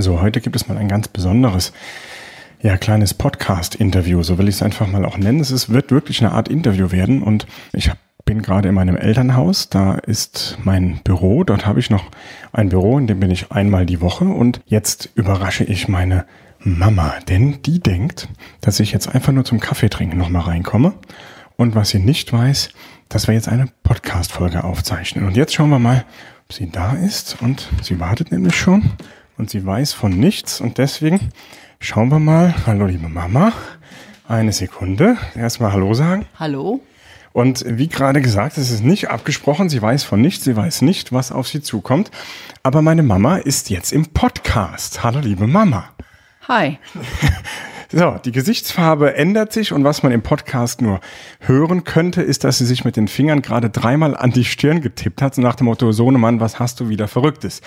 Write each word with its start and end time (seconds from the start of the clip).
So, 0.00 0.20
heute 0.20 0.40
gibt 0.40 0.54
es 0.54 0.68
mal 0.68 0.78
ein 0.78 0.86
ganz 0.86 1.08
besonderes, 1.08 1.72
ja, 2.62 2.76
kleines 2.76 3.14
Podcast-Interview, 3.14 4.22
so 4.22 4.38
will 4.38 4.48
ich 4.48 4.56
es 4.56 4.62
einfach 4.62 4.86
mal 4.86 5.04
auch 5.04 5.16
nennen. 5.16 5.40
Es 5.40 5.50
ist, 5.50 5.70
wird 5.70 5.90
wirklich 5.90 6.20
eine 6.20 6.32
Art 6.32 6.48
Interview 6.48 6.92
werden. 6.92 7.20
Und 7.22 7.46
ich 7.72 7.90
hab, 7.90 7.98
bin 8.24 8.42
gerade 8.42 8.68
in 8.68 8.76
meinem 8.76 8.96
Elternhaus, 8.96 9.70
da 9.70 9.94
ist 9.94 10.56
mein 10.62 11.00
Büro, 11.02 11.42
dort 11.42 11.66
habe 11.66 11.80
ich 11.80 11.90
noch 11.90 12.04
ein 12.52 12.68
Büro, 12.68 12.96
in 12.98 13.08
dem 13.08 13.18
bin 13.18 13.30
ich 13.32 13.50
einmal 13.50 13.86
die 13.86 14.00
Woche. 14.00 14.24
Und 14.24 14.60
jetzt 14.66 15.10
überrasche 15.14 15.64
ich 15.64 15.88
meine 15.88 16.26
Mama, 16.60 17.14
denn 17.28 17.62
die 17.62 17.80
denkt, 17.80 18.28
dass 18.60 18.78
ich 18.78 18.92
jetzt 18.92 19.12
einfach 19.12 19.32
nur 19.32 19.44
zum 19.44 19.58
Kaffee 19.58 19.88
trinken 19.88 20.16
nochmal 20.16 20.42
reinkomme. 20.42 20.94
Und 21.56 21.74
was 21.74 21.88
sie 21.88 21.98
nicht 21.98 22.32
weiß, 22.32 22.70
dass 23.08 23.26
wir 23.26 23.34
jetzt 23.34 23.48
eine 23.48 23.66
Podcast-Folge 23.82 24.62
aufzeichnen. 24.62 25.26
Und 25.26 25.36
jetzt 25.36 25.54
schauen 25.54 25.70
wir 25.70 25.80
mal, 25.80 26.04
ob 26.44 26.52
sie 26.52 26.70
da 26.70 26.92
ist. 26.92 27.38
Und 27.40 27.68
sie 27.82 27.98
wartet 27.98 28.30
nämlich 28.30 28.54
schon 28.54 28.92
und 29.38 29.48
sie 29.48 29.64
weiß 29.64 29.92
von 29.92 30.12
nichts 30.12 30.60
und 30.60 30.78
deswegen 30.78 31.30
schauen 31.80 32.10
wir 32.10 32.18
mal. 32.18 32.54
Hallo 32.66 32.86
liebe 32.86 33.08
Mama, 33.08 33.52
eine 34.26 34.52
Sekunde. 34.52 35.16
Erstmal 35.34 35.72
Hallo 35.72 35.94
sagen. 35.94 36.26
Hallo. 36.38 36.80
Und 37.32 37.64
wie 37.66 37.88
gerade 37.88 38.20
gesagt, 38.20 38.58
es 38.58 38.70
ist 38.70 38.82
nicht 38.82 39.10
abgesprochen, 39.10 39.68
sie 39.68 39.80
weiß 39.80 40.02
von 40.02 40.20
nichts, 40.20 40.44
sie 40.44 40.56
weiß 40.56 40.82
nicht, 40.82 41.12
was 41.12 41.30
auf 41.30 41.46
sie 41.46 41.62
zukommt. 41.62 42.10
Aber 42.64 42.82
meine 42.82 43.04
Mama 43.04 43.36
ist 43.36 43.70
jetzt 43.70 43.92
im 43.92 44.06
Podcast. 44.06 45.04
Hallo 45.04 45.20
liebe 45.20 45.46
Mama. 45.46 45.90
Hi. 46.48 46.78
So, 47.90 48.16
die 48.22 48.32
Gesichtsfarbe 48.32 49.14
ändert 49.14 49.50
sich 49.50 49.72
und 49.72 49.82
was 49.82 50.02
man 50.02 50.12
im 50.12 50.20
Podcast 50.20 50.82
nur 50.82 51.00
hören 51.40 51.84
könnte, 51.84 52.20
ist, 52.20 52.44
dass 52.44 52.58
sie 52.58 52.66
sich 52.66 52.84
mit 52.84 52.96
den 52.96 53.08
Fingern 53.08 53.40
gerade 53.40 53.70
dreimal 53.70 54.14
an 54.14 54.30
die 54.30 54.44
Stirn 54.44 54.82
getippt 54.82 55.22
hat, 55.22 55.34
so 55.34 55.40
nach 55.40 55.54
dem 55.54 55.64
Motto, 55.64 55.90
Sohnemann, 55.90 56.38
was 56.38 56.58
hast 56.58 56.80
du 56.80 56.90
wieder 56.90 57.08
Verrücktes? 57.08 57.62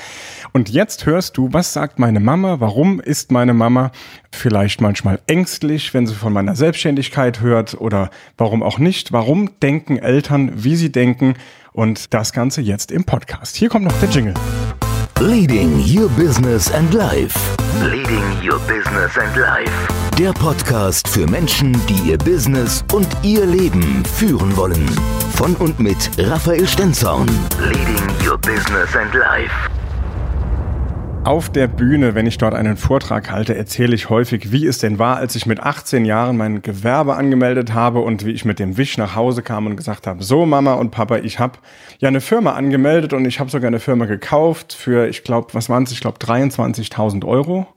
Und 0.51 0.69
jetzt 0.69 1.07
hörst 1.07 1.37
du, 1.37 1.51
was 1.53 1.73
sagt 1.73 1.97
meine 1.97 2.19
Mama? 2.19 2.59
Warum 2.59 2.99
ist 2.99 3.31
meine 3.31 3.55
Mama 3.55 3.91
vielleicht 4.31 4.79
manchmal 4.79 5.19
ängstlich, 5.25 5.91
wenn 5.95 6.05
sie 6.05 6.13
von 6.13 6.33
meiner 6.33 6.55
Selbstständigkeit 6.55 7.41
hört 7.41 7.81
oder 7.81 8.11
warum 8.37 8.61
auch 8.61 8.77
nicht? 8.77 9.11
Warum 9.11 9.49
denken 9.63 9.97
Eltern, 9.97 10.51
wie 10.53 10.75
sie 10.75 10.91
denken? 10.91 11.33
Und 11.73 12.13
das 12.13 12.31
Ganze 12.31 12.61
jetzt 12.61 12.91
im 12.91 13.05
Podcast. 13.05 13.55
Hier 13.55 13.69
kommt 13.69 13.85
noch 13.85 13.99
der 13.99 14.09
Jingle. 14.09 14.35
Leading 15.21 15.77
Your 15.85 16.09
Business 16.17 16.71
and 16.71 16.91
Life. 16.95 17.37
Leading 17.79 18.41
Your 18.41 18.57
Business 18.61 19.15
and 19.19 19.37
Life. 19.37 19.71
Der 20.17 20.33
Podcast 20.33 21.07
für 21.07 21.29
Menschen, 21.29 21.79
die 21.85 22.09
ihr 22.09 22.17
Business 22.17 22.83
und 22.91 23.07
ihr 23.21 23.45
Leben 23.45 24.03
führen 24.03 24.57
wollen. 24.57 24.89
Von 25.35 25.55
und 25.57 25.79
mit 25.79 26.09
Raphael 26.17 26.67
Stenzorn. 26.67 27.29
Leading 27.59 28.27
Your 28.27 28.39
Business 28.39 28.95
and 28.95 29.13
Life. 29.13 29.53
Auf 31.23 31.51
der 31.51 31.67
Bühne, 31.67 32.15
wenn 32.15 32.25
ich 32.25 32.39
dort 32.39 32.55
einen 32.55 32.77
Vortrag 32.77 33.29
halte, 33.29 33.55
erzähle 33.55 33.93
ich 33.93 34.09
häufig, 34.09 34.51
wie 34.51 34.65
es 34.65 34.79
denn 34.79 34.97
war, 34.97 35.17
als 35.17 35.35
ich 35.35 35.45
mit 35.45 35.59
18 35.59 36.03
Jahren 36.03 36.35
mein 36.35 36.63
Gewerbe 36.63 37.15
angemeldet 37.15 37.75
habe 37.75 37.99
und 37.99 38.25
wie 38.25 38.31
ich 38.31 38.43
mit 38.43 38.57
dem 38.57 38.75
Wisch 38.75 38.97
nach 38.97 39.15
Hause 39.15 39.43
kam 39.43 39.67
und 39.67 39.75
gesagt 39.75 40.07
habe, 40.07 40.23
so 40.23 40.47
Mama 40.47 40.73
und 40.73 40.89
Papa, 40.89 41.17
ich 41.17 41.37
habe 41.37 41.59
ja 41.99 42.07
eine 42.07 42.21
Firma 42.21 42.53
angemeldet 42.53 43.13
und 43.13 43.25
ich 43.25 43.39
habe 43.39 43.51
sogar 43.51 43.67
eine 43.67 43.79
Firma 43.79 44.05
gekauft 44.05 44.73
für, 44.73 45.07
ich 45.07 45.23
glaube, 45.23 45.49
was 45.53 45.69
waren 45.69 45.83
es, 45.83 45.91
ich 45.91 46.01
glaube 46.01 46.17
23.000 46.17 47.23
Euro 47.25 47.67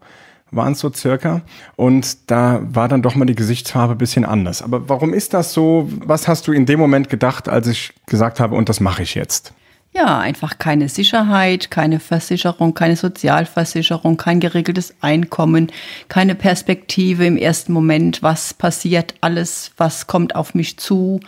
waren 0.51 0.73
es 0.73 0.79
so 0.79 0.93
circa. 0.93 1.43
Und 1.77 2.31
da 2.31 2.61
war 2.63 2.89
dann 2.89 3.03
doch 3.03 3.17
mal 3.17 3.25
die 3.25 3.35
Gesichtsfarbe 3.35 3.95
ein 3.95 3.99
bisschen 3.99 4.25
anders. 4.25 4.63
Aber 4.63 4.89
warum 4.89 5.13
ist 5.13 5.35
das 5.35 5.53
so? 5.53 5.91
Was 6.05 6.29
hast 6.29 6.47
du 6.47 6.53
in 6.53 6.65
dem 6.65 6.79
Moment 6.79 7.11
gedacht, 7.11 7.49
als 7.49 7.67
ich 7.67 7.93
gesagt 8.07 8.39
habe, 8.39 8.55
und 8.55 8.69
das 8.69 8.79
mache 8.79 9.03
ich 9.03 9.17
jetzt? 9.17 9.53
Ja, 9.97 10.19
einfach 10.19 10.59
keine 10.59 10.89
Sicherheit, 10.89 11.71
keine 11.71 12.01
Versicherung, 12.01 12.75
keine 12.75 12.97
Sozialversicherung, 12.97 14.17
kein 14.17 14.41
geregeltes 14.41 14.97
Einkommen, 15.01 15.71
keine 16.09 16.35
Perspektive 16.35 17.25
im 17.25 17.37
ersten 17.37 17.73
Moment, 17.73 18.21
was 18.21 18.55
passiert, 18.55 19.15
alles, 19.21 19.71
was 19.77 20.09
kommt 20.09 20.35
auf 20.35 20.53
mich 20.53 20.79
zu, 20.79 21.21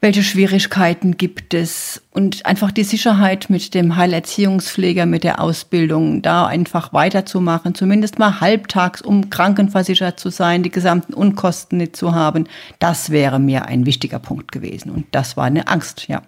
welche 0.00 0.22
Schwierigkeiten 0.22 1.18
gibt 1.18 1.52
es 1.52 2.00
und 2.10 2.46
einfach 2.46 2.70
die 2.70 2.84
Sicherheit 2.84 3.50
mit 3.50 3.74
dem 3.74 3.96
Heilerziehungspfleger, 3.96 5.04
mit 5.04 5.22
der 5.22 5.38
Ausbildung, 5.38 6.22
da 6.22 6.46
einfach 6.46 6.94
weiterzumachen, 6.94 7.74
zumindest 7.74 8.18
mal 8.18 8.40
halbtags, 8.40 9.02
um 9.02 9.28
krankenversichert 9.28 10.18
zu 10.18 10.30
sein, 10.30 10.62
die 10.62 10.70
gesamten 10.70 11.12
Unkosten 11.12 11.76
nicht 11.76 11.96
zu 11.96 12.14
haben, 12.14 12.46
das 12.78 13.10
wäre 13.10 13.38
mir 13.38 13.66
ein 13.66 13.84
wichtiger 13.84 14.20
Punkt 14.20 14.52
gewesen 14.52 14.90
und 14.90 15.04
das 15.10 15.36
war 15.36 15.44
eine 15.44 15.68
Angst, 15.68 16.08
ja. 16.08 16.22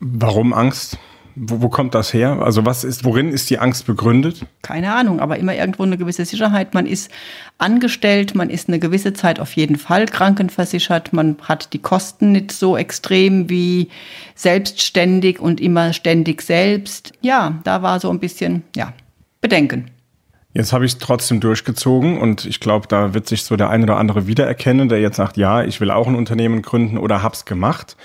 Warum 0.00 0.54
Angst? 0.54 0.98
Wo, 1.36 1.62
wo 1.62 1.68
kommt 1.68 1.94
das 1.94 2.12
her? 2.14 2.40
Also 2.42 2.64
was 2.64 2.84
ist, 2.84 3.04
worin 3.04 3.30
ist 3.30 3.50
die 3.50 3.58
Angst 3.58 3.86
begründet? 3.86 4.46
Keine 4.62 4.94
Ahnung, 4.94 5.20
aber 5.20 5.38
immer 5.38 5.54
irgendwo 5.54 5.82
eine 5.82 5.98
gewisse 5.98 6.24
Sicherheit. 6.24 6.74
Man 6.74 6.86
ist 6.86 7.10
angestellt, 7.58 8.34
man 8.34 8.50
ist 8.50 8.68
eine 8.68 8.78
gewisse 8.78 9.12
Zeit 9.12 9.40
auf 9.40 9.54
jeden 9.56 9.76
Fall 9.76 10.06
krankenversichert, 10.06 11.12
man 11.12 11.36
hat 11.42 11.72
die 11.72 11.80
Kosten 11.80 12.32
nicht 12.32 12.52
so 12.52 12.76
extrem 12.76 13.50
wie 13.50 13.88
selbstständig 14.34 15.40
und 15.40 15.60
immer 15.60 15.92
ständig 15.92 16.42
selbst. 16.42 17.12
Ja, 17.20 17.60
da 17.64 17.82
war 17.82 17.98
so 18.00 18.10
ein 18.10 18.20
bisschen, 18.20 18.62
ja, 18.76 18.92
Bedenken. 19.40 19.90
Jetzt 20.54 20.72
habe 20.72 20.86
ich 20.86 20.92
es 20.92 20.98
trotzdem 20.98 21.40
durchgezogen 21.40 22.16
und 22.16 22.46
ich 22.46 22.60
glaube, 22.60 22.86
da 22.86 23.12
wird 23.12 23.26
sich 23.26 23.42
so 23.42 23.56
der 23.56 23.70
ein 23.70 23.82
oder 23.82 23.96
andere 23.96 24.28
wiedererkennen, 24.28 24.88
der 24.88 25.00
jetzt 25.00 25.16
sagt, 25.16 25.36
ja, 25.36 25.64
ich 25.64 25.80
will 25.80 25.90
auch 25.90 26.06
ein 26.06 26.14
Unternehmen 26.14 26.62
gründen 26.62 26.96
oder 26.96 27.24
hab's 27.24 27.44
gemacht. 27.44 27.96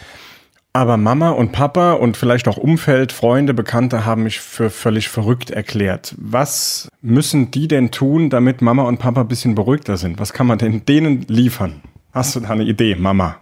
Aber 0.80 0.96
Mama 0.96 1.32
und 1.32 1.52
Papa 1.52 1.92
und 1.92 2.16
vielleicht 2.16 2.48
auch 2.48 2.56
Umfeld, 2.56 3.12
Freunde, 3.12 3.54
Bekannte 3.54 4.06
haben 4.06 4.24
mich 4.24 4.40
für 4.40 4.70
völlig 4.70 5.10
verrückt 5.10 5.52
erklärt. 5.52 6.16
Was 6.18 6.88
müssen 7.02 7.52
die 7.52 7.68
denn 7.68 7.92
tun, 7.92 8.30
damit 8.30 8.62
Mama 8.62 8.84
und 8.84 8.98
Papa 8.98 9.20
ein 9.20 9.28
bisschen 9.28 9.56
beruhigter 9.56 9.98
sind? 9.98 10.20
Was 10.20 10.32
kann 10.32 10.48
man 10.48 10.58
denn 10.58 10.86
denen 10.86 11.26
liefern? 11.28 11.82
Hast 12.14 12.34
du 12.34 12.40
da 12.40 12.52
eine 12.52 12.64
Idee, 12.64 12.96
Mama? 12.96 13.36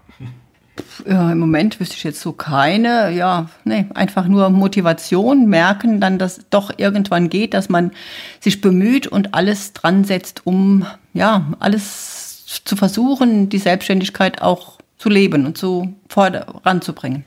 Ja, 1.07 1.31
Im 1.31 1.37
Moment 1.37 1.79
wüsste 1.79 1.93
ich 1.93 2.03
jetzt 2.03 2.21
so 2.21 2.31
keine. 2.31 3.11
Ja, 3.11 3.51
nee, 3.65 3.85
einfach 3.93 4.27
nur 4.27 4.49
Motivation, 4.49 5.45
merken 5.45 6.01
dann, 6.01 6.17
dass 6.17 6.49
doch 6.49 6.71
irgendwann 6.77 7.29
geht, 7.29 7.53
dass 7.53 7.69
man 7.69 7.91
sich 8.39 8.61
bemüht 8.61 9.05
und 9.05 9.35
alles 9.35 9.73
dran 9.73 10.05
setzt, 10.05 10.47
um 10.47 10.87
ja, 11.13 11.45
alles 11.59 12.45
zu 12.65 12.75
versuchen, 12.75 13.49
die 13.49 13.59
Selbstständigkeit 13.59 14.41
auch 14.41 14.76
zu 14.97 15.09
leben 15.09 15.45
und 15.45 15.57
zu 15.57 15.95
voranzubringen. 16.09 17.25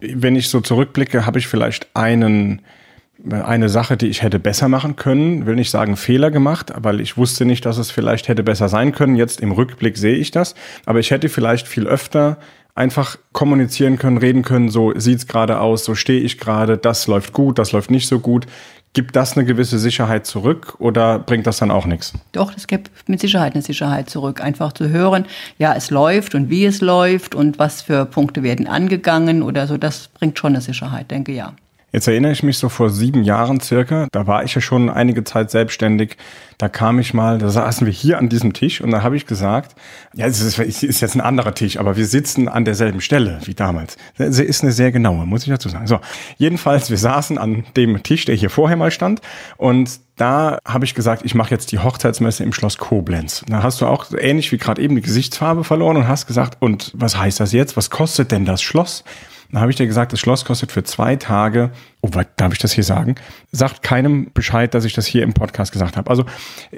Wenn 0.00 0.36
ich 0.36 0.48
so 0.48 0.60
zurückblicke, 0.60 1.26
habe 1.26 1.38
ich 1.38 1.46
vielleicht 1.46 1.88
einen 1.94 2.62
eine 3.30 3.68
Sache, 3.68 3.96
die 3.96 4.08
ich 4.08 4.22
hätte 4.22 4.38
besser 4.38 4.68
machen 4.68 4.96
können, 4.96 5.46
will 5.46 5.54
nicht 5.54 5.70
sagen 5.70 5.96
Fehler 5.96 6.30
gemacht, 6.30 6.72
weil 6.76 7.00
ich 7.00 7.16
wusste 7.16 7.44
nicht, 7.44 7.64
dass 7.64 7.78
es 7.78 7.90
vielleicht 7.90 8.28
hätte 8.28 8.42
besser 8.42 8.68
sein 8.68 8.92
können. 8.92 9.16
Jetzt 9.16 9.40
im 9.40 9.52
Rückblick 9.52 9.96
sehe 9.96 10.16
ich 10.16 10.30
das, 10.30 10.54
aber 10.84 11.00
ich 11.00 11.10
hätte 11.10 11.28
vielleicht 11.28 11.66
viel 11.66 11.86
öfter 11.86 12.38
einfach 12.74 13.18
kommunizieren 13.32 13.98
können, 13.98 14.18
reden 14.18 14.42
können, 14.42 14.68
so 14.68 14.92
sieht's 14.98 15.26
gerade 15.26 15.60
aus, 15.60 15.84
so 15.84 15.94
stehe 15.94 16.20
ich 16.20 16.38
gerade, 16.38 16.76
das 16.76 17.06
läuft 17.06 17.32
gut, 17.32 17.58
das 17.58 17.72
läuft 17.72 17.90
nicht 17.90 18.06
so 18.06 18.20
gut. 18.20 18.46
Gibt 18.96 19.14
das 19.14 19.36
eine 19.36 19.44
gewisse 19.44 19.78
Sicherheit 19.78 20.24
zurück 20.24 20.76
oder 20.78 21.18
bringt 21.18 21.46
das 21.46 21.58
dann 21.58 21.70
auch 21.70 21.84
nichts? 21.84 22.14
Doch, 22.32 22.54
das 22.54 22.66
gibt 22.66 22.90
mit 23.06 23.20
Sicherheit 23.20 23.52
eine 23.52 23.60
Sicherheit 23.60 24.08
zurück. 24.08 24.40
Einfach 24.40 24.72
zu 24.72 24.88
hören, 24.88 25.26
ja, 25.58 25.74
es 25.74 25.90
läuft 25.90 26.34
und 26.34 26.48
wie 26.48 26.64
es 26.64 26.80
läuft 26.80 27.34
und 27.34 27.58
was 27.58 27.82
für 27.82 28.06
Punkte 28.06 28.42
werden 28.42 28.66
angegangen 28.66 29.42
oder 29.42 29.66
so, 29.66 29.76
das 29.76 30.08
bringt 30.08 30.38
schon 30.38 30.54
eine 30.54 30.62
Sicherheit, 30.62 31.10
denke 31.10 31.32
ja. 31.32 31.52
Jetzt 31.96 32.08
erinnere 32.08 32.32
ich 32.32 32.42
mich 32.42 32.58
so 32.58 32.68
vor 32.68 32.90
sieben 32.90 33.24
Jahren 33.24 33.58
circa, 33.58 34.06
da 34.12 34.26
war 34.26 34.44
ich 34.44 34.54
ja 34.54 34.60
schon 34.60 34.90
einige 34.90 35.24
Zeit 35.24 35.50
selbstständig. 35.50 36.18
Da 36.58 36.68
kam 36.68 36.98
ich 36.98 37.14
mal, 37.14 37.38
da 37.38 37.48
saßen 37.48 37.86
wir 37.86 37.92
hier 37.92 38.18
an 38.18 38.28
diesem 38.28 38.52
Tisch 38.52 38.82
und 38.82 38.90
da 38.90 39.02
habe 39.02 39.16
ich 39.16 39.24
gesagt, 39.24 39.74
ja, 40.12 40.26
es 40.26 40.42
ist, 40.42 40.58
ist 40.58 41.00
jetzt 41.00 41.14
ein 41.14 41.22
anderer 41.22 41.54
Tisch, 41.54 41.78
aber 41.78 41.96
wir 41.96 42.04
sitzen 42.04 42.48
an 42.48 42.66
derselben 42.66 43.00
Stelle 43.00 43.38
wie 43.46 43.54
damals. 43.54 43.96
Sie 44.18 44.44
ist 44.44 44.62
eine 44.62 44.72
sehr 44.72 44.92
genaue, 44.92 45.24
muss 45.24 45.44
ich 45.44 45.48
dazu 45.48 45.70
sagen. 45.70 45.86
So, 45.86 46.00
jedenfalls, 46.36 46.90
wir 46.90 46.98
saßen 46.98 47.38
an 47.38 47.64
dem 47.78 48.02
Tisch, 48.02 48.26
der 48.26 48.34
hier 48.34 48.50
vorher 48.50 48.76
mal 48.76 48.90
stand 48.90 49.22
und 49.56 49.98
da 50.16 50.58
habe 50.66 50.84
ich 50.84 50.94
gesagt, 50.94 51.24
ich 51.24 51.34
mache 51.34 51.52
jetzt 51.52 51.72
die 51.72 51.78
Hochzeitsmesse 51.78 52.44
im 52.44 52.52
Schloss 52.52 52.76
Koblenz. 52.76 53.42
Da 53.48 53.62
hast 53.62 53.80
du 53.80 53.86
auch 53.86 54.04
ähnlich 54.18 54.52
wie 54.52 54.58
gerade 54.58 54.82
eben 54.82 54.96
die 54.96 55.02
Gesichtsfarbe 55.02 55.64
verloren 55.64 55.96
und 55.96 56.08
hast 56.08 56.26
gesagt, 56.26 56.58
und 56.60 56.92
was 56.94 57.18
heißt 57.18 57.40
das 57.40 57.52
jetzt? 57.52 57.74
Was 57.78 57.88
kostet 57.88 58.32
denn 58.32 58.44
das 58.44 58.60
Schloss? 58.60 59.02
Dann 59.50 59.60
habe 59.60 59.70
ich 59.70 59.76
dir 59.76 59.86
gesagt, 59.86 60.12
das 60.12 60.20
Schloss 60.20 60.44
kostet 60.44 60.72
für 60.72 60.84
zwei 60.84 61.16
Tage, 61.16 61.70
oh, 62.02 62.08
was 62.12 62.26
darf 62.36 62.52
ich 62.52 62.58
das 62.58 62.72
hier 62.72 62.84
sagen? 62.84 63.14
Sagt 63.52 63.82
keinem 63.82 64.30
Bescheid, 64.32 64.74
dass 64.74 64.84
ich 64.84 64.92
das 64.92 65.06
hier 65.06 65.22
im 65.22 65.34
Podcast 65.34 65.72
gesagt 65.72 65.96
habe. 65.96 66.10
Also 66.10 66.24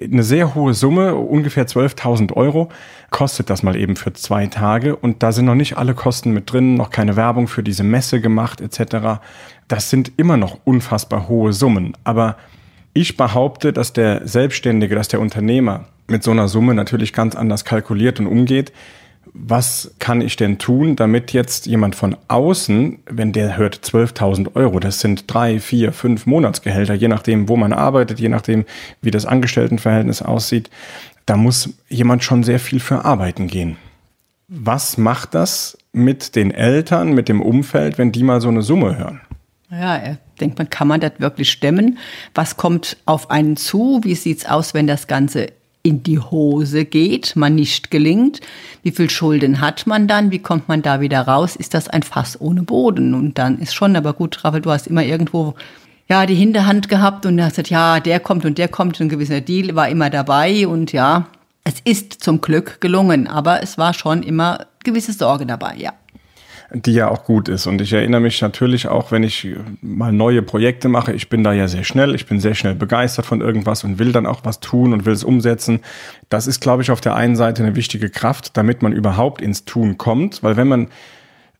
eine 0.01 0.23
sehr 0.23 0.55
hohe 0.55 0.75
Summe, 0.75 1.15
ungefähr 1.15 1.67
12.000 1.67 2.35
Euro, 2.35 2.69
kostet 3.11 3.51
das 3.51 3.63
mal 3.63 3.77
eben 3.77 3.97
für 3.97 4.13
zwei 4.13 4.47
Tage. 4.47 4.97
Und 4.97 5.23
da 5.23 5.33
sind 5.33 5.47
noch 5.47 5.55
nicht 5.55 5.77
alle 5.77 5.95
Kosten 5.95 6.33
mit 6.33 6.53
drin, 6.53 6.75
noch 6.75 6.91
keine 6.91 7.17
Werbung 7.17 7.49
für 7.49 7.63
diese 7.63 7.85
Messe 7.85 8.21
gemacht 8.21 8.61
etc. 8.61 9.21
Das 9.67 9.91
sind 9.91 10.13
immer 10.17 10.37
noch 10.37 10.59
unfassbar 10.65 11.29
hohe 11.29 11.53
Summen. 11.53 11.97
Aber 12.05 12.37
ich 12.93 13.17
behaupte, 13.17 13.73
dass 13.73 13.93
der 13.93 14.27
Selbstständige, 14.27 14.95
dass 14.95 15.09
der 15.09 15.21
Unternehmer 15.21 15.87
mit 16.09 16.23
so 16.23 16.31
einer 16.31 16.49
Summe 16.49 16.75
natürlich 16.75 17.13
ganz 17.13 17.35
anders 17.35 17.65
kalkuliert 17.65 18.19
und 18.19 18.27
umgeht 18.27 18.73
was 19.41 19.95
kann 19.99 20.21
ich 20.21 20.37
denn 20.37 20.59
tun, 20.59 20.97
damit 20.97 21.33
jetzt 21.33 21.67
jemand 21.67 21.95
von 21.95 22.17
außen, 22.27 22.99
wenn 23.07 23.33
der 23.33 23.57
hört 23.57 23.77
12.000 23.77 24.57
Euro, 24.57 24.81
das 24.81 25.01
sind 25.01 25.33
drei, 25.33 25.61
vier, 25.61 25.93
fünf 25.93 26.27
Monatsgehälter, 26.27 26.95
je 26.95 27.09
nachdem, 27.09 27.49
wo 27.49 27.57
man 27.57 27.73
arbeitet, 27.73 28.19
je 28.19 28.29
nachdem, 28.29 28.65
wie 29.01 29.11
das 29.11 29.27
Angestelltenverhältnis 29.27 30.23
aussieht, 30.23 30.71
da 31.25 31.37
muss 31.37 31.71
jemand 31.89 32.25
schon 32.25 32.43
sehr 32.43 32.59
viel 32.59 32.81
für 32.81 33.05
arbeiten 33.05 33.47
gehen. 33.47 33.77
Was 34.49 34.99
macht 34.99 35.35
das 35.35 35.79
mit 35.93 36.35
den 36.35 36.51
Eltern, 36.51 37.13
mit 37.13 37.29
dem 37.29 37.41
Umfeld, 37.41 37.99
wenn 37.99 38.13
die 38.13 38.23
mal 38.23 38.41
so 38.41 38.49
eine 38.49 38.63
Summe 38.63 38.99
hören? 38.99 39.21
Ja, 39.71 40.17
denkt 40.41 40.59
man, 40.59 40.71
kann 40.71 40.89
man 40.89 41.01
das 41.01 41.13
wirklich 41.19 41.51
stemmen? 41.51 41.99
Was 42.35 42.57
kommt 42.57 42.97
auf 43.05 43.31
einen 43.31 43.57
zu? 43.59 44.01
Wie 44.03 44.15
sieht's 44.15 44.47
aus, 44.47 44.73
wenn 44.73 44.87
das 44.87 45.07
Ganze 45.07 45.49
in 45.89 46.03
die 46.03 46.19
Hose 46.19 46.85
geht, 46.85 47.35
man 47.35 47.55
nicht 47.55 47.91
gelingt? 47.91 48.41
Wie 48.83 48.91
viel 48.91 49.09
Schulden 49.09 49.63
hat 49.63 49.87
man 49.87 50.07
dann? 50.07 50.31
Wie 50.31 50.39
kommt 50.39 50.69
man 50.69 50.83
da 50.83 51.01
wieder 51.01 51.23
raus? 51.23 51.57
Ist 51.57 51.73
das 51.73 51.89
ein 51.89 52.03
Fass 52.03 52.39
ohne 52.39 52.63
Boden? 52.63 53.15
Und 53.15 53.39
dann 53.39 53.59
ist 53.59 53.75
schon, 53.75 53.97
aber 53.97 54.13
gut, 54.13 54.45
Raffel, 54.45 54.61
du 54.61 54.71
hast 54.71 54.87
immer 54.87 55.03
irgendwo 55.03 55.55
ja, 56.07 56.27
die 56.27 56.35
Hinterhand 56.35 56.91
gehabt 56.91 57.25
und 57.25 57.41
hast 57.43 57.53
gesagt, 57.53 57.71
ja, 57.71 58.01
der 58.01 58.21
kommt 58.21 58.45
und 58.45 58.59
der 58.59 58.69
kommt, 58.69 59.01
ein 59.01 59.09
gewisser 59.09 59.41
Deal 59.41 59.75
war 59.75 59.89
immer 59.89 60.11
dabei 60.11 60.67
und 60.67 60.93
ja, 60.93 61.27
es 61.65 61.81
ist 61.85 62.23
zum 62.23 62.41
Glück 62.43 62.81
gelungen, 62.81 63.27
aber 63.27 63.63
es 63.63 63.79
war 63.79 63.95
schon 63.95 64.23
immer 64.23 64.67
gewisse 64.85 65.13
Sorge 65.13 65.47
dabei, 65.47 65.77
ja 65.77 65.93
die 66.73 66.93
ja 66.93 67.09
auch 67.09 67.25
gut 67.25 67.49
ist. 67.49 67.67
Und 67.67 67.81
ich 67.81 67.93
erinnere 67.93 68.21
mich 68.21 68.43
natürlich 68.43 68.89
auch, 68.89 69.11
wenn 69.11 69.23
ich 69.23 69.49
mal 69.81 70.13
neue 70.13 70.43
Projekte 70.43 70.89
mache, 70.89 71.13
ich 71.13 71.29
bin 71.29 71.43
da 71.43 71.53
ja 71.53 71.67
sehr 71.67 71.85
schnell, 71.85 72.15
ich 72.15 72.27
bin 72.27 72.41
sehr 72.41 72.55
schnell 72.55 72.75
begeistert 72.75 73.25
von 73.25 73.41
irgendwas 73.41 73.85
und 73.85 73.99
will 73.99 74.13
dann 74.13 74.27
auch 74.27 74.41
was 74.45 74.61
tun 74.61 74.93
und 74.93 75.07
will 75.07 75.15
es 75.15 75.25
umsetzen. 75.25 75.81
Das 76.29 76.47
ist, 76.47 76.61
glaube 76.61 76.83
ich, 76.83 76.91
auf 76.91 77.01
der 77.01 77.15
einen 77.15 77.37
Seite 77.37 77.63
eine 77.63 77.75
wichtige 77.75 78.11
Kraft, 78.11 78.57
damit 78.57 78.83
man 78.83 78.93
überhaupt 78.93 79.41
ins 79.41 79.65
Tun 79.65 79.97
kommt, 79.97 80.43
weil 80.43 80.57
wenn 80.57 80.69
man 80.69 80.89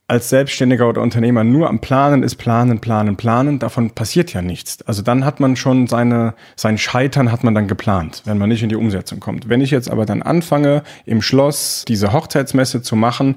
als 0.09 0.31
Selbstständiger 0.31 0.89
oder 0.89 1.03
Unternehmer 1.03 1.45
nur 1.45 1.69
am 1.69 1.81
Planen 1.81 2.23
ist, 2.23 2.37
planen, 2.37 2.81
planen, 2.81 3.17
planen, 3.17 3.59
davon 3.59 3.91
passiert 3.91 4.33
ja 4.33 4.41
nichts. 4.41 4.81
Also 4.87 5.03
dann 5.03 5.25
hat 5.25 5.39
man 5.39 5.55
schon 5.55 5.87
seine, 5.87 6.35
sein 6.57 6.79
Scheitern 6.79 7.31
hat 7.31 7.45
man 7.45 7.55
dann 7.55 7.69
geplant, 7.69 8.23
wenn 8.25 8.39
man 8.39 8.49
nicht 8.49 8.63
in 8.63 8.71
die 8.71 8.77
Umsetzung 8.77 9.21
kommt. 9.21 9.51
Wenn 9.51 9.61
ich 9.61 9.71
jetzt 9.71 9.91
aber 9.91 10.07
dann 10.07 10.23
anfange, 10.23 10.83
im 11.05 11.21
Schloss 11.21 11.85
diese 11.87 12.15
Hochzeitsmesse 12.15 12.81
zu 12.81 12.97
machen, 12.97 13.37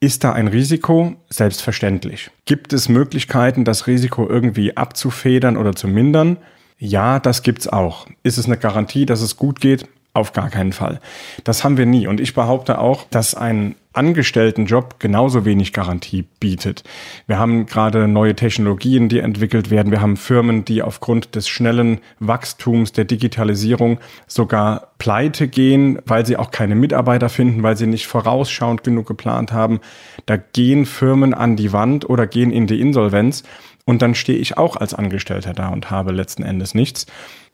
ist 0.00 0.24
da 0.24 0.32
ein 0.32 0.48
Risiko? 0.48 1.16
Selbstverständlich. 1.30 2.30
Gibt 2.44 2.72
es 2.72 2.88
Möglichkeiten, 2.88 3.64
das 3.64 3.86
Risiko 3.86 4.28
irgendwie 4.28 4.76
abzufedern 4.76 5.56
oder 5.56 5.74
zu 5.74 5.88
mindern? 5.88 6.38
Ja, 6.78 7.18
das 7.18 7.42
gibt's 7.42 7.66
auch. 7.68 8.06
Ist 8.22 8.36
es 8.36 8.46
eine 8.46 8.58
Garantie, 8.58 9.06
dass 9.06 9.22
es 9.22 9.36
gut 9.36 9.60
geht? 9.60 9.88
Auf 10.16 10.32
gar 10.32 10.48
keinen 10.48 10.72
Fall. 10.72 10.98
Das 11.44 11.62
haben 11.62 11.76
wir 11.76 11.84
nie. 11.84 12.06
Und 12.06 12.20
ich 12.20 12.32
behaupte 12.32 12.78
auch, 12.78 13.04
dass 13.10 13.34
ein 13.34 13.74
Angestelltenjob 13.92 14.98
genauso 14.98 15.44
wenig 15.44 15.74
Garantie 15.74 16.24
bietet. 16.40 16.84
Wir 17.26 17.38
haben 17.38 17.66
gerade 17.66 18.08
neue 18.08 18.34
Technologien, 18.34 19.10
die 19.10 19.18
entwickelt 19.18 19.68
werden. 19.68 19.92
Wir 19.92 20.00
haben 20.00 20.16
Firmen, 20.16 20.64
die 20.64 20.80
aufgrund 20.80 21.34
des 21.34 21.48
schnellen 21.48 22.00
Wachstums, 22.18 22.92
der 22.92 23.04
Digitalisierung 23.04 23.98
sogar 24.26 24.92
pleite 24.96 25.48
gehen, 25.48 25.98
weil 26.06 26.24
sie 26.24 26.38
auch 26.38 26.50
keine 26.50 26.76
Mitarbeiter 26.76 27.28
finden, 27.28 27.62
weil 27.62 27.76
sie 27.76 27.86
nicht 27.86 28.06
vorausschauend 28.06 28.84
genug 28.84 29.06
geplant 29.06 29.52
haben. 29.52 29.80
Da 30.24 30.38
gehen 30.38 30.86
Firmen 30.86 31.34
an 31.34 31.56
die 31.56 31.74
Wand 31.74 32.08
oder 32.08 32.26
gehen 32.26 32.52
in 32.52 32.66
die 32.66 32.80
Insolvenz. 32.80 33.42
Und 33.84 34.00
dann 34.00 34.14
stehe 34.14 34.38
ich 34.38 34.56
auch 34.56 34.76
als 34.76 34.94
Angestellter 34.94 35.52
da 35.52 35.68
und 35.68 35.90
habe 35.90 36.12
letzten 36.12 36.42
Endes 36.42 36.74
nichts. 36.74 37.04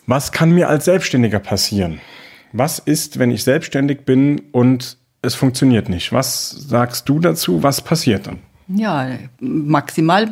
Was 0.06 0.32
kann 0.32 0.50
mir 0.50 0.68
als 0.68 0.84
Selbstständiger 0.84 1.38
passieren? 1.38 2.00
Was 2.52 2.78
ist, 2.78 3.18
wenn 3.18 3.30
ich 3.30 3.44
selbstständig 3.44 4.04
bin 4.04 4.42
und 4.52 4.98
es 5.22 5.34
funktioniert 5.34 5.88
nicht? 5.88 6.12
Was 6.12 6.50
sagst 6.50 7.08
du 7.08 7.18
dazu? 7.18 7.62
Was 7.62 7.80
passiert 7.80 8.26
dann? 8.26 8.38
Ja, 8.68 9.08
maximal 9.40 10.30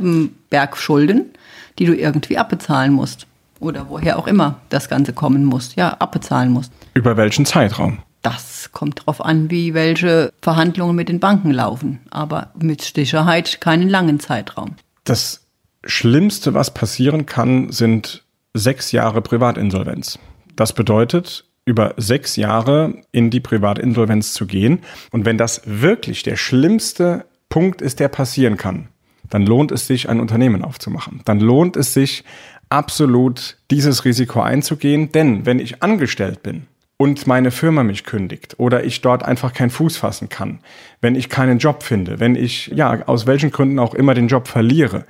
Berg 0.51 0.77
Schulden, 0.77 1.31
die 1.79 1.85
du 1.85 1.95
irgendwie 1.95 2.39
abbezahlen 2.39 2.93
musst. 2.93 3.27
Oder 3.59 3.89
woher 3.89 4.19
auch 4.19 4.27
immer 4.27 4.61
das 4.71 4.89
Ganze 4.89 5.13
kommen 5.13 5.45
muss. 5.45 5.75
Ja, 5.77 5.91
abbezahlen 5.99 6.51
musst. 6.51 6.73
Über 6.95 7.17
welchen 7.17 7.45
Zeitraum? 7.45 7.99
Das 8.23 8.71
kommt 8.73 9.01
darauf 9.01 9.25
an, 9.25 9.51
wie 9.51 9.75
welche 9.75 10.33
Verhandlungen 10.43 10.97
mit 10.97 11.09
den 11.09 11.21
Banken 11.21 11.51
laufen. 11.51 12.01
Aber 12.11 12.53
mit 12.59 12.83
Sicherheit 12.83 13.61
keinen 13.61 13.89
langen 13.89 14.21
Zeitraum. 14.21 14.77
Das 15.05 15.47
Schlimmste, 15.85 16.55
was 16.55 16.73
passieren 16.73 17.27
kann, 17.27 17.71
sind 17.73 18.25
sechs 18.55 18.93
Jahre 18.93 19.23
Privatinsolvenz. 19.23 20.19
Das 20.57 20.73
bedeutet, 20.73 21.45
über 21.65 21.95
sechs 21.97 22.37
Jahre 22.37 22.95
in 23.13 23.31
die 23.31 23.41
Privatinsolvenz 23.41 24.33
zu 24.33 24.47
gehen. 24.47 24.81
Und 25.13 25.25
wenn 25.25 25.39
das 25.39 25.63
wirklich 25.65 26.23
der 26.23 26.37
schlimmste 26.37 27.27
Punkt 27.49 27.83
ist, 27.83 28.01
der 28.01 28.09
passieren 28.09 28.57
kann, 28.57 28.89
dann 29.29 29.47
lohnt 29.47 29.71
es 29.71 29.87
sich, 29.87 30.09
ein 30.09 30.21
Unternehmen 30.21 30.65
aufzumachen. 30.65 31.21
Dann 31.25 31.41
lohnt 31.41 31.77
es 31.77 31.95
sich 31.95 32.25
absolut, 32.69 33.59
dieses 33.71 34.05
Risiko 34.05 34.41
einzugehen. 34.41 35.13
Denn 35.13 35.47
wenn 35.47 35.59
ich 35.59 35.83
angestellt 35.83 36.43
bin 36.43 36.67
und 36.97 37.27
meine 37.27 37.51
Firma 37.51 37.83
mich 37.83 38.05
kündigt 38.05 38.55
oder 38.59 38.85
ich 38.85 39.01
dort 39.01 39.25
einfach 39.25 39.53
keinen 39.53 39.71
Fuß 39.71 39.97
fassen 39.97 40.29
kann, 40.29 40.61
wenn 41.01 41.15
ich 41.15 41.29
keinen 41.29 41.59
Job 41.59 41.83
finde, 41.83 42.21
wenn 42.21 42.37
ich, 42.37 42.69
ja, 42.69 43.07
aus 43.07 43.27
welchen 43.27 43.51
Gründen 43.51 43.79
auch 43.79 43.95
immer 43.95 44.15
den 44.15 44.29
Job 44.29 44.49
verliere, 44.49 45.05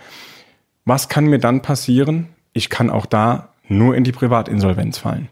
was 0.85 1.09
kann 1.09 1.27
mir 1.27 1.39
dann 1.39 1.63
passieren? 1.63 2.29
Ich 2.53 2.71
kann 2.71 2.91
auch 2.91 3.07
da 3.07 3.51
nur 3.69 3.95
in 3.95 4.05
die 4.05 4.13
Privatinsolvenz 4.13 4.99
fallen. 4.99 5.29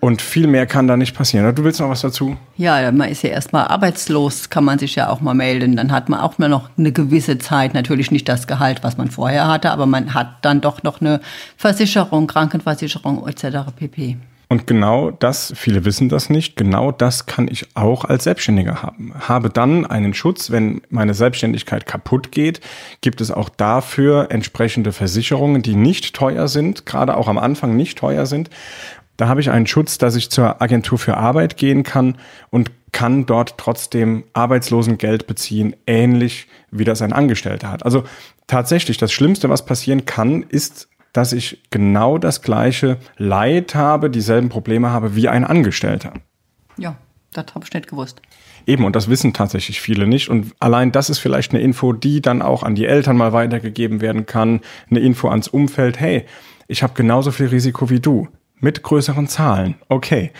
Und 0.00 0.22
viel 0.22 0.46
mehr 0.46 0.66
kann 0.66 0.88
da 0.88 0.96
nicht 0.96 1.14
passieren. 1.14 1.54
Du 1.54 1.62
willst 1.62 1.78
noch 1.78 1.90
was 1.90 2.00
dazu? 2.00 2.36
Ja, 2.56 2.90
man 2.90 3.10
ist 3.10 3.22
ja 3.22 3.30
erstmal 3.30 3.66
arbeitslos, 3.66 4.48
kann 4.48 4.64
man 4.64 4.78
sich 4.78 4.94
ja 4.94 5.10
auch 5.10 5.20
mal 5.20 5.34
melden. 5.34 5.76
Dann 5.76 5.92
hat 5.92 6.08
man 6.08 6.20
auch 6.20 6.38
mal 6.38 6.48
noch 6.48 6.70
eine 6.78 6.90
gewisse 6.90 7.36
Zeit, 7.36 7.74
natürlich 7.74 8.10
nicht 8.10 8.26
das 8.26 8.46
Gehalt, 8.46 8.82
was 8.82 8.96
man 8.96 9.10
vorher 9.10 9.46
hatte, 9.46 9.70
aber 9.70 9.84
man 9.84 10.14
hat 10.14 10.38
dann 10.40 10.62
doch 10.62 10.82
noch 10.82 11.02
eine 11.02 11.20
Versicherung, 11.58 12.26
Krankenversicherung 12.26 13.28
etc. 13.28 13.72
pp. 13.76 14.16
Und 14.52 14.66
genau 14.66 15.12
das, 15.12 15.52
viele 15.54 15.84
wissen 15.84 16.08
das 16.08 16.28
nicht, 16.28 16.56
genau 16.56 16.90
das 16.90 17.26
kann 17.26 17.46
ich 17.46 17.68
auch 17.74 18.04
als 18.04 18.24
Selbstständiger 18.24 18.82
haben. 18.82 19.14
Habe 19.28 19.48
dann 19.48 19.86
einen 19.86 20.12
Schutz, 20.12 20.50
wenn 20.50 20.82
meine 20.90 21.14
Selbstständigkeit 21.14 21.86
kaputt 21.86 22.32
geht, 22.32 22.60
gibt 23.00 23.20
es 23.20 23.30
auch 23.30 23.48
dafür 23.48 24.32
entsprechende 24.32 24.90
Versicherungen, 24.90 25.62
die 25.62 25.76
nicht 25.76 26.16
teuer 26.16 26.48
sind, 26.48 26.84
gerade 26.84 27.16
auch 27.16 27.28
am 27.28 27.38
Anfang 27.38 27.76
nicht 27.76 27.96
teuer 27.96 28.26
sind. 28.26 28.50
Da 29.20 29.28
habe 29.28 29.42
ich 29.42 29.50
einen 29.50 29.66
Schutz, 29.66 29.98
dass 29.98 30.16
ich 30.16 30.30
zur 30.30 30.62
Agentur 30.62 30.96
für 30.96 31.18
Arbeit 31.18 31.58
gehen 31.58 31.82
kann 31.82 32.16
und 32.48 32.70
kann 32.90 33.26
dort 33.26 33.58
trotzdem 33.58 34.24
Arbeitslosengeld 34.32 35.26
beziehen, 35.26 35.76
ähnlich 35.86 36.46
wie 36.70 36.84
das 36.84 37.02
ein 37.02 37.12
Angestellter 37.12 37.70
hat. 37.70 37.84
Also 37.84 38.04
tatsächlich, 38.46 38.96
das 38.96 39.12
Schlimmste, 39.12 39.50
was 39.50 39.66
passieren 39.66 40.06
kann, 40.06 40.42
ist, 40.42 40.88
dass 41.12 41.34
ich 41.34 41.62
genau 41.68 42.16
das 42.16 42.40
gleiche 42.40 42.96
Leid 43.18 43.74
habe, 43.74 44.08
dieselben 44.08 44.48
Probleme 44.48 44.88
habe 44.88 45.14
wie 45.14 45.28
ein 45.28 45.44
Angestellter. 45.44 46.14
Ja, 46.78 46.96
das 47.34 47.54
habe 47.54 47.66
ich 47.66 47.74
nicht 47.74 47.88
gewusst. 47.88 48.22
Eben, 48.66 48.86
und 48.86 48.96
das 48.96 49.10
wissen 49.10 49.34
tatsächlich 49.34 49.82
viele 49.82 50.06
nicht. 50.06 50.30
Und 50.30 50.54
allein 50.60 50.92
das 50.92 51.10
ist 51.10 51.18
vielleicht 51.18 51.52
eine 51.52 51.60
Info, 51.60 51.92
die 51.92 52.22
dann 52.22 52.40
auch 52.40 52.62
an 52.62 52.74
die 52.74 52.86
Eltern 52.86 53.18
mal 53.18 53.34
weitergegeben 53.34 54.00
werden 54.00 54.24
kann. 54.24 54.60
Eine 54.88 55.00
Info 55.00 55.28
ans 55.28 55.48
Umfeld. 55.48 56.00
Hey, 56.00 56.24
ich 56.68 56.82
habe 56.82 56.94
genauso 56.94 57.32
viel 57.32 57.48
Risiko 57.48 57.90
wie 57.90 58.00
du 58.00 58.26
mit 58.60 58.82
größeren 58.82 59.28
Zahlen. 59.28 59.74
Okay. 59.88 60.30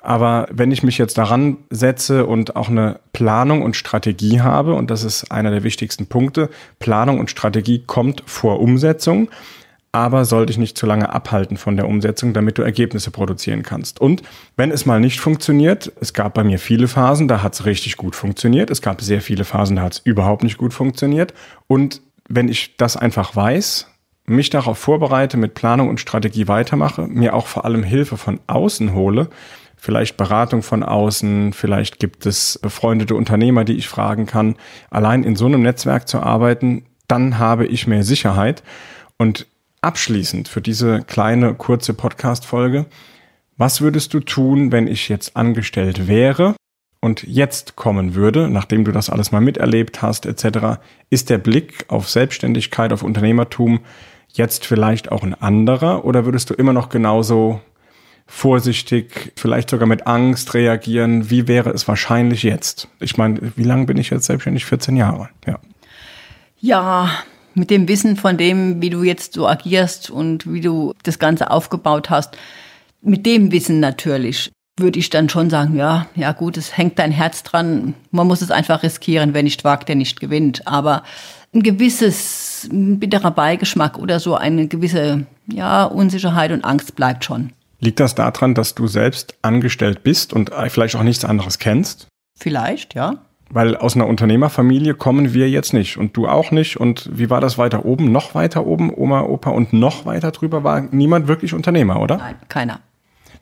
Aber 0.00 0.46
wenn 0.52 0.70
ich 0.70 0.84
mich 0.84 0.98
jetzt 0.98 1.18
daran 1.18 1.56
setze 1.68 2.26
und 2.26 2.54
auch 2.54 2.68
eine 2.68 3.00
Planung 3.12 3.62
und 3.62 3.74
Strategie 3.74 4.40
habe, 4.40 4.74
und 4.74 4.88
das 4.88 5.02
ist 5.02 5.32
einer 5.32 5.50
der 5.50 5.64
wichtigsten 5.64 6.06
Punkte, 6.06 6.48
Planung 6.78 7.18
und 7.18 7.28
Strategie 7.28 7.82
kommt 7.84 8.22
vor 8.24 8.60
Umsetzung, 8.60 9.28
aber 9.96 10.24
soll 10.24 10.46
dich 10.46 10.58
nicht 10.58 10.76
zu 10.76 10.86
lange 10.86 11.08
abhalten 11.12 11.56
von 11.56 11.76
der 11.76 11.88
Umsetzung, 11.88 12.34
damit 12.34 12.58
du 12.58 12.62
Ergebnisse 12.62 13.10
produzieren 13.10 13.62
kannst. 13.62 14.00
Und 14.00 14.22
wenn 14.56 14.70
es 14.70 14.86
mal 14.86 15.00
nicht 15.00 15.20
funktioniert, 15.20 15.90
es 16.00 16.12
gab 16.12 16.34
bei 16.34 16.44
mir 16.44 16.58
viele 16.58 16.86
Phasen, 16.86 17.28
da 17.28 17.42
hat 17.42 17.54
es 17.54 17.64
richtig 17.64 17.96
gut 17.96 18.14
funktioniert, 18.14 18.70
es 18.70 18.82
gab 18.82 19.00
sehr 19.00 19.22
viele 19.22 19.44
Phasen, 19.44 19.76
da 19.76 19.82
hat 19.82 19.94
es 19.94 19.98
überhaupt 20.00 20.44
nicht 20.44 20.58
gut 20.58 20.74
funktioniert. 20.74 21.32
Und 21.66 22.02
wenn 22.28 22.48
ich 22.48 22.76
das 22.76 22.96
einfach 22.96 23.34
weiß, 23.34 23.88
mich 24.26 24.50
darauf 24.50 24.78
vorbereite, 24.78 25.36
mit 25.36 25.54
Planung 25.54 25.88
und 25.88 26.00
Strategie 26.00 26.48
weitermache, 26.48 27.06
mir 27.06 27.34
auch 27.34 27.46
vor 27.46 27.64
allem 27.64 27.82
Hilfe 27.82 28.16
von 28.16 28.40
außen 28.46 28.92
hole, 28.92 29.28
vielleicht 29.76 30.16
Beratung 30.16 30.62
von 30.62 30.82
außen, 30.82 31.52
vielleicht 31.52 31.98
gibt 31.98 32.26
es 32.26 32.58
befreundete 32.60 33.14
Unternehmer, 33.14 33.64
die 33.64 33.76
ich 33.76 33.88
fragen 33.88 34.26
kann. 34.26 34.56
Allein 34.90 35.22
in 35.22 35.36
so 35.36 35.46
einem 35.46 35.62
Netzwerk 35.62 36.08
zu 36.08 36.20
arbeiten, 36.20 36.84
dann 37.08 37.38
habe 37.38 37.66
ich 37.66 37.86
mehr 37.86 38.02
Sicherheit. 38.02 38.62
Und 39.16 39.46
abschließend 39.80 40.48
für 40.48 40.60
diese 40.60 41.02
kleine, 41.02 41.54
kurze 41.54 41.94
Podcast-Folge, 41.94 42.86
was 43.56 43.80
würdest 43.80 44.12
du 44.12 44.20
tun, 44.20 44.72
wenn 44.72 44.88
ich 44.88 45.08
jetzt 45.08 45.36
angestellt 45.36 46.08
wäre 46.08 46.56
und 47.00 47.22
jetzt 47.22 47.76
kommen 47.76 48.14
würde, 48.14 48.50
nachdem 48.50 48.84
du 48.84 48.92
das 48.92 49.08
alles 49.08 49.32
mal 49.32 49.40
miterlebt 49.40 50.02
hast, 50.02 50.26
etc., 50.26 50.80
ist 51.08 51.30
der 51.30 51.38
Blick 51.38 51.84
auf 51.88 52.10
Selbstständigkeit, 52.10 52.92
auf 52.92 53.02
Unternehmertum 53.02 53.80
jetzt 54.36 54.66
vielleicht 54.66 55.10
auch 55.12 55.22
ein 55.22 55.34
anderer 55.34 56.04
oder 56.04 56.24
würdest 56.24 56.50
du 56.50 56.54
immer 56.54 56.72
noch 56.72 56.88
genauso 56.88 57.60
vorsichtig, 58.26 59.32
vielleicht 59.36 59.70
sogar 59.70 59.86
mit 59.86 60.06
Angst 60.06 60.54
reagieren. 60.54 61.30
Wie 61.30 61.46
wäre 61.46 61.70
es 61.70 61.86
wahrscheinlich 61.86 62.42
jetzt? 62.42 62.88
Ich 62.98 63.16
meine, 63.16 63.52
wie 63.54 63.62
lange 63.62 63.86
bin 63.86 63.96
ich 63.96 64.10
jetzt 64.10 64.26
selbstständig? 64.26 64.64
14 64.64 64.96
Jahre, 64.96 65.28
ja. 65.46 65.58
Ja, 66.58 67.10
mit 67.54 67.70
dem 67.70 67.88
Wissen 67.88 68.16
von 68.16 68.36
dem, 68.36 68.82
wie 68.82 68.90
du 68.90 69.02
jetzt 69.02 69.34
so 69.34 69.46
agierst 69.46 70.10
und 70.10 70.52
wie 70.52 70.60
du 70.60 70.94
das 71.04 71.18
Ganze 71.18 71.50
aufgebaut 71.50 72.10
hast, 72.10 72.36
mit 73.00 73.24
dem 73.24 73.52
Wissen 73.52 73.78
natürlich, 73.78 74.50
würde 74.78 74.98
ich 74.98 75.08
dann 75.08 75.28
schon 75.28 75.48
sagen, 75.48 75.76
ja, 75.76 76.06
ja 76.14 76.32
gut, 76.32 76.56
es 76.56 76.76
hängt 76.76 76.98
dein 76.98 77.12
Herz 77.12 77.42
dran. 77.42 77.94
Man 78.10 78.26
muss 78.26 78.42
es 78.42 78.50
einfach 78.50 78.82
riskieren. 78.82 79.32
Wer 79.32 79.42
nicht 79.42 79.64
wagt, 79.64 79.88
der 79.88 79.96
nicht 79.96 80.20
gewinnt. 80.20 80.66
Aber 80.66 81.02
ein 81.56 81.62
gewisses 81.62 82.68
bitterer 82.70 83.30
Beigeschmack 83.30 83.98
oder 83.98 84.20
so 84.20 84.34
eine 84.34 84.68
gewisse 84.68 85.26
ja, 85.46 85.84
Unsicherheit 85.84 86.52
und 86.52 86.64
Angst 86.64 86.94
bleibt 86.96 87.24
schon. 87.24 87.52
Liegt 87.80 88.00
das 88.00 88.14
daran, 88.14 88.54
dass 88.54 88.74
du 88.74 88.86
selbst 88.86 89.34
angestellt 89.42 90.02
bist 90.02 90.32
und 90.32 90.50
vielleicht 90.68 90.96
auch 90.96 91.02
nichts 91.02 91.24
anderes 91.24 91.58
kennst? 91.58 92.08
Vielleicht, 92.38 92.94
ja. 92.94 93.16
Weil 93.48 93.76
aus 93.76 93.94
einer 93.94 94.06
Unternehmerfamilie 94.06 94.94
kommen 94.94 95.32
wir 95.32 95.48
jetzt 95.48 95.72
nicht 95.72 95.98
und 95.98 96.16
du 96.16 96.26
auch 96.26 96.50
nicht. 96.50 96.78
Und 96.78 97.08
wie 97.12 97.30
war 97.30 97.40
das 97.40 97.58
weiter 97.58 97.84
oben? 97.84 98.10
Noch 98.10 98.34
weiter 98.34 98.66
oben, 98.66 98.92
Oma, 98.92 99.22
Opa 99.22 99.50
und 99.50 99.72
noch 99.72 100.04
weiter 100.04 100.32
drüber 100.32 100.64
war 100.64 100.80
niemand 100.80 101.28
wirklich 101.28 101.54
Unternehmer, 101.54 102.00
oder? 102.00 102.16
Nein, 102.16 102.34
keiner. 102.48 102.80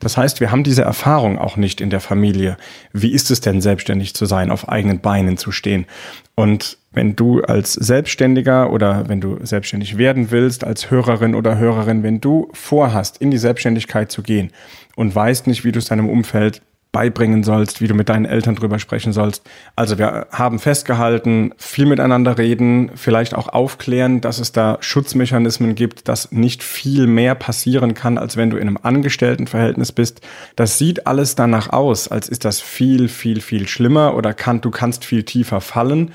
Das 0.01 0.17
heißt, 0.17 0.41
wir 0.41 0.51
haben 0.51 0.65
diese 0.65 0.83
Erfahrung 0.83 1.39
auch 1.39 1.57
nicht 1.57 1.81
in 1.81 1.91
der 1.91 2.01
Familie. 2.01 2.57
Wie 2.93 3.13
ist 3.13 3.31
es 3.31 3.41
denn, 3.41 3.61
selbstständig 3.61 4.15
zu 4.15 4.27
sein, 4.27 4.51
auf 4.51 4.69
eigenen 4.69 5.01
Beinen 5.01 5.37
zu 5.37 5.53
stehen? 5.53 5.87
Und 6.35 6.79
wenn 6.93 7.17
du 7.17 7.43
als 7.43 7.73
Selbstständiger 7.73 8.71
oder 8.73 9.09
wenn 9.09 9.21
du 9.21 9.39
selbstständig 9.43 9.99
werden 9.99 10.31
willst, 10.31 10.65
als 10.65 10.91
Hörerin 10.91 11.35
oder 11.35 11.59
Hörerin, 11.59 12.03
wenn 12.03 12.21
du 12.21 12.49
vorhast, 12.53 13.19
in 13.19 13.31
die 13.31 13.39
Selbstständigkeit 13.39 14.11
zu 14.11 14.23
gehen 14.23 14.51
und 14.97 15.15
weißt 15.15 15.47
nicht, 15.47 15.65
wie 15.65 15.73
du 15.73 15.79
es 15.79 15.87
deinem 15.87 16.09
Umfeld 16.09 16.63
beibringen 16.95 17.43
sollst, 17.43 17.83
wie 17.83 17.89
du 17.89 17.95
mit 17.95 18.09
deinen 18.09 18.25
Eltern 18.25 18.55
drüber 18.55 18.79
sprechen 18.79 19.13
sollst. 19.13 19.43
Also 19.77 19.99
wir 19.99 20.29
haben 20.31 20.59
festgehalten, 20.59 21.53
viel 21.59 21.85
miteinander 21.85 22.39
reden, 22.39 22.93
vielleicht 22.95 23.35
auch 23.35 23.49
aufklären, 23.49 24.23
dass 24.23 24.39
es 24.39 24.53
da 24.53 24.79
Schutzmechanismen 24.81 25.75
gibt, 25.75 26.09
dass 26.09 26.33
nicht 26.33 26.63
viel 26.63 27.07
mehr 27.07 27.35
passieren 27.35 27.93
kann, 27.93 28.17
als 28.17 28.37
wenn 28.39 28.49
du 28.49 28.57
in 28.57 28.69
einem 28.69 28.79
Angestelltenverhältnis 28.81 29.93
bist. 29.93 30.23
Das 30.57 30.79
sieht 30.79 31.07
alles 31.07 31.35
danach 31.35 31.71
aus, 31.71 32.09
als 32.09 32.29
ist 32.29 32.45
das 32.45 32.61
viel, 32.61 33.09
viel, 33.09 33.41
viel 33.41 33.69
schlimmer 33.69 34.15
oder 34.15 34.33
kann, 34.33 34.61
du 34.61 34.71
kannst 34.71 35.05
viel 35.05 35.25
tiefer 35.25 35.61
fallen 35.61 36.13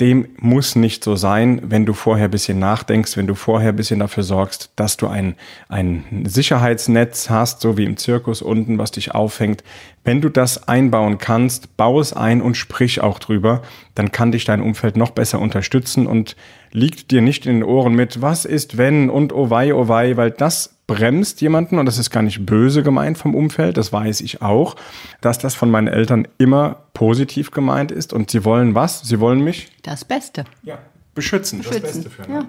dem 0.00 0.28
muss 0.38 0.76
nicht 0.76 1.04
so 1.04 1.14
sein, 1.14 1.60
wenn 1.64 1.84
du 1.84 1.92
vorher 1.92 2.26
ein 2.26 2.30
bisschen 2.30 2.58
nachdenkst, 2.58 3.16
wenn 3.16 3.26
du 3.26 3.34
vorher 3.34 3.70
ein 3.70 3.76
bisschen 3.76 4.00
dafür 4.00 4.22
sorgst, 4.22 4.70
dass 4.76 4.96
du 4.96 5.06
ein, 5.06 5.34
ein 5.68 6.24
Sicherheitsnetz 6.26 7.28
hast, 7.28 7.60
so 7.60 7.76
wie 7.76 7.84
im 7.84 7.98
Zirkus 7.98 8.40
unten, 8.40 8.78
was 8.78 8.92
dich 8.92 9.14
aufhängt. 9.14 9.62
Wenn 10.02 10.22
du 10.22 10.30
das 10.30 10.66
einbauen 10.66 11.18
kannst, 11.18 11.76
bau 11.76 12.00
es 12.00 12.14
ein 12.14 12.40
und 12.40 12.56
sprich 12.56 13.02
auch 13.02 13.18
drüber, 13.18 13.62
dann 13.94 14.10
kann 14.10 14.32
dich 14.32 14.44
dein 14.44 14.62
Umfeld 14.62 14.96
noch 14.96 15.10
besser 15.10 15.38
unterstützen 15.38 16.06
und 16.06 16.34
liegt 16.72 17.10
dir 17.10 17.20
nicht 17.20 17.44
in 17.44 17.56
den 17.56 17.64
Ohren 17.64 17.94
mit, 17.94 18.22
was 18.22 18.46
ist 18.46 18.78
wenn 18.78 19.10
und 19.10 19.34
oh 19.34 19.50
wei, 19.50 19.74
oh 19.74 19.88
wei, 19.88 20.16
weil 20.16 20.30
das 20.30 20.79
bremst 20.90 21.40
jemanden, 21.40 21.78
und 21.78 21.86
das 21.86 21.98
ist 21.98 22.10
gar 22.10 22.22
nicht 22.22 22.44
böse 22.44 22.82
gemeint 22.82 23.16
vom 23.16 23.36
Umfeld, 23.36 23.76
das 23.76 23.92
weiß 23.92 24.22
ich 24.22 24.42
auch, 24.42 24.74
dass 25.20 25.38
das 25.38 25.54
von 25.54 25.70
meinen 25.70 25.86
Eltern 25.86 26.26
immer 26.36 26.78
positiv 26.94 27.52
gemeint 27.52 27.92
ist 27.92 28.12
und 28.12 28.28
sie 28.32 28.44
wollen 28.44 28.74
was? 28.74 29.00
Sie 29.02 29.20
wollen 29.20 29.38
mich? 29.38 29.68
Das 29.84 30.04
Beste. 30.04 30.46
Ja, 30.64 30.78
beschützen, 31.14 31.58
beschützen. 31.58 31.82
das 31.82 31.92
Beste 31.92 32.10
für 32.10 32.22
mich. 32.22 32.42
Ja. 32.42 32.48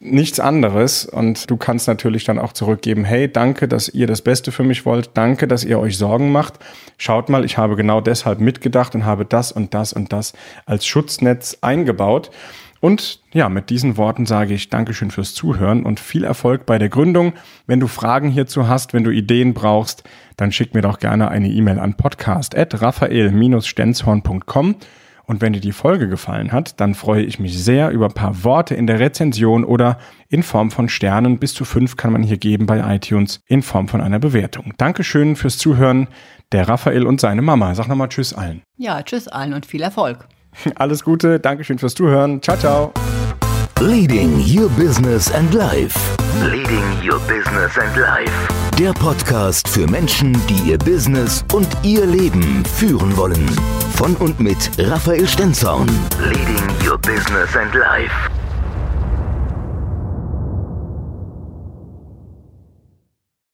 Nichts 0.00 0.40
anderes 0.40 1.04
und 1.04 1.50
du 1.50 1.58
kannst 1.58 1.88
natürlich 1.88 2.24
dann 2.24 2.38
auch 2.38 2.54
zurückgeben, 2.54 3.04
hey, 3.04 3.30
danke, 3.30 3.68
dass 3.68 3.90
ihr 3.90 4.06
das 4.06 4.22
Beste 4.22 4.50
für 4.50 4.62
mich 4.62 4.86
wollt, 4.86 5.10
danke, 5.12 5.46
dass 5.46 5.62
ihr 5.62 5.78
euch 5.78 5.98
Sorgen 5.98 6.32
macht. 6.32 6.54
Schaut 6.96 7.28
mal, 7.28 7.44
ich 7.44 7.58
habe 7.58 7.76
genau 7.76 8.00
deshalb 8.00 8.40
mitgedacht 8.40 8.94
und 8.94 9.04
habe 9.04 9.26
das 9.26 9.52
und 9.52 9.74
das 9.74 9.92
und 9.92 10.10
das 10.10 10.32
als 10.64 10.86
Schutznetz 10.86 11.58
eingebaut. 11.60 12.30
Und 12.80 13.20
ja, 13.32 13.48
mit 13.48 13.70
diesen 13.70 13.96
Worten 13.96 14.26
sage 14.26 14.54
ich 14.54 14.68
Dankeschön 14.68 15.10
fürs 15.10 15.34
Zuhören 15.34 15.84
und 15.84 15.98
viel 16.00 16.24
Erfolg 16.24 16.66
bei 16.66 16.78
der 16.78 16.88
Gründung. 16.88 17.32
Wenn 17.66 17.80
du 17.80 17.88
Fragen 17.88 18.30
hierzu 18.30 18.68
hast, 18.68 18.94
wenn 18.94 19.04
du 19.04 19.10
Ideen 19.10 19.54
brauchst, 19.54 20.04
dann 20.36 20.52
schick 20.52 20.74
mir 20.74 20.82
doch 20.82 20.98
gerne 20.98 21.28
eine 21.28 21.48
E-Mail 21.48 21.78
an 21.78 21.94
podcast.raphael-stenzhorn.com. 21.94 24.76
Und 25.28 25.42
wenn 25.42 25.52
dir 25.52 25.60
die 25.60 25.72
Folge 25.72 26.08
gefallen 26.08 26.52
hat, 26.52 26.80
dann 26.80 26.94
freue 26.94 27.22
ich 27.22 27.38
mich 27.38 27.62
sehr 27.62 27.90
über 27.90 28.06
ein 28.06 28.14
paar 28.14 28.44
Worte 28.44 28.74
in 28.74 28.86
der 28.86 28.98
Rezension 28.98 29.62
oder 29.62 29.98
in 30.30 30.42
Form 30.42 30.70
von 30.70 30.88
Sternen. 30.88 31.38
Bis 31.38 31.52
zu 31.52 31.66
fünf 31.66 31.98
kann 31.98 32.12
man 32.12 32.22
hier 32.22 32.38
geben 32.38 32.64
bei 32.64 32.94
iTunes 32.94 33.42
in 33.46 33.60
Form 33.60 33.88
von 33.88 34.00
einer 34.00 34.18
Bewertung. 34.18 34.72
Dankeschön 34.78 35.36
fürs 35.36 35.58
Zuhören. 35.58 36.08
Der 36.52 36.66
Raphael 36.66 37.06
und 37.06 37.20
seine 37.20 37.42
Mama. 37.42 37.74
Sag 37.74 37.88
nochmal 37.88 38.08
Tschüss 38.08 38.32
allen. 38.32 38.62
Ja, 38.78 39.02
Tschüss 39.02 39.28
allen 39.28 39.52
und 39.52 39.66
viel 39.66 39.82
Erfolg. 39.82 40.26
Alles 40.76 41.04
Gute, 41.04 41.40
Dankeschön 41.40 41.78
fürs 41.78 41.94
Zuhören. 41.94 42.42
Ciao, 42.42 42.56
ciao. 42.56 42.92
Leading 43.80 44.42
Your 44.44 44.68
Business 44.70 45.32
and 45.32 45.54
Life. 45.54 45.98
Leading 46.50 46.82
Your 47.02 47.20
Business 47.20 47.78
and 47.78 47.96
Life. 47.96 48.32
Der 48.78 48.92
Podcast 48.92 49.68
für 49.68 49.86
Menschen, 49.88 50.36
die 50.48 50.70
ihr 50.70 50.78
Business 50.78 51.44
und 51.52 51.68
ihr 51.82 52.04
Leben 52.06 52.64
führen 52.64 53.16
wollen. 53.16 53.48
Von 53.94 54.14
und 54.16 54.40
mit 54.40 54.70
Raphael 54.78 55.26
Stenzhorn. 55.26 55.88
Leading 56.20 56.88
Your 56.88 56.98
Business 56.98 57.56
and 57.56 57.74
Life. 57.74 58.37